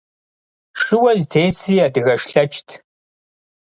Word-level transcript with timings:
Шыуэ 0.81 1.11
зытесри 1.21 1.77
адыгэш 1.85 2.21
лъэчт. 2.31 2.67